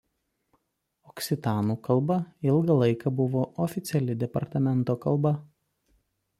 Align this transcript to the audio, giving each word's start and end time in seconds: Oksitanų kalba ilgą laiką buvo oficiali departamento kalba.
Oksitanų 1.11 1.75
kalba 1.89 2.17
ilgą 2.49 2.79
laiką 2.85 3.15
buvo 3.21 3.45
oficiali 3.69 4.19
departamento 4.25 4.99
kalba. 5.09 5.39